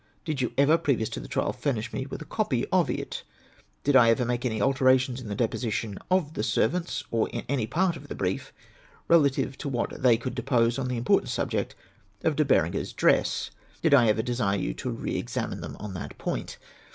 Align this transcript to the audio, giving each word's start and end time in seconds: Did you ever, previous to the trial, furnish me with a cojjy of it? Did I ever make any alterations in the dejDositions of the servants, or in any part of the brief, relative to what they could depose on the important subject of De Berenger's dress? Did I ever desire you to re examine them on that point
Did 0.25 0.41
you 0.41 0.51
ever, 0.57 0.79
previous 0.79 1.09
to 1.09 1.19
the 1.19 1.27
trial, 1.27 1.53
furnish 1.53 1.93
me 1.93 2.07
with 2.07 2.23
a 2.23 2.25
cojjy 2.25 2.65
of 2.71 2.89
it? 2.89 3.21
Did 3.83 3.95
I 3.95 4.09
ever 4.09 4.25
make 4.25 4.43
any 4.47 4.59
alterations 4.59 5.21
in 5.21 5.27
the 5.27 5.35
dejDositions 5.35 5.99
of 6.09 6.33
the 6.33 6.41
servants, 6.41 7.03
or 7.11 7.29
in 7.29 7.43
any 7.47 7.67
part 7.67 7.95
of 7.95 8.07
the 8.07 8.15
brief, 8.15 8.51
relative 9.07 9.59
to 9.59 9.69
what 9.69 10.01
they 10.01 10.17
could 10.17 10.33
depose 10.33 10.79
on 10.79 10.87
the 10.87 10.97
important 10.97 11.29
subject 11.29 11.75
of 12.23 12.35
De 12.35 12.43
Berenger's 12.43 12.93
dress? 12.93 13.51
Did 13.83 13.93
I 13.93 14.07
ever 14.07 14.23
desire 14.23 14.57
you 14.57 14.73
to 14.73 14.89
re 14.89 15.15
examine 15.17 15.61
them 15.61 15.77
on 15.79 15.93
that 15.93 16.17
point 16.17 16.57